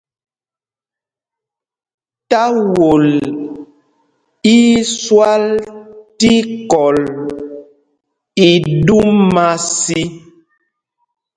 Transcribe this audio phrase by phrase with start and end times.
[2.31, 3.05] Táwol
[4.55, 4.63] í í
[5.01, 5.45] swal
[6.19, 6.33] tí
[6.71, 6.99] kɔl
[8.47, 8.49] í
[8.85, 9.45] ɗúma
[9.77, 10.01] sī.